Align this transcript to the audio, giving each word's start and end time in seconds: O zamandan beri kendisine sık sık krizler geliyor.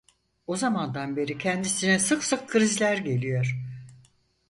O 0.47 0.55
zamandan 0.55 1.15
beri 1.17 1.37
kendisine 1.37 1.99
sık 1.99 2.23
sık 2.23 2.49
krizler 2.49 2.97
geliyor. 2.97 3.57